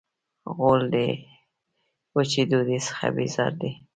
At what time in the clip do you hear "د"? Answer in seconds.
0.93-0.95